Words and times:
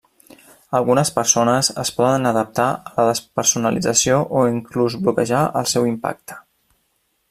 Algunes 0.77 1.11
persones 1.17 1.69
es 1.83 1.91
poden 1.99 2.25
adaptar 2.31 2.67
a 2.93 2.95
la 2.95 3.05
despersonalització 3.11 4.19
o 4.41 4.45
inclús 4.55 5.01
bloquejar 5.05 5.47
el 5.63 5.73
seu 5.77 5.91
impacte. 5.97 6.45